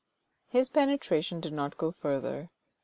"His 0.47 0.67
penetration 0.67 1.41
did 1.41 1.53
not 1.53 1.77
go 1.77 1.91
further. 1.91 2.49